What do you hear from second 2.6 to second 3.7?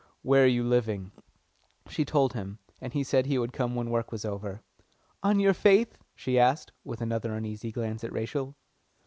and he said he would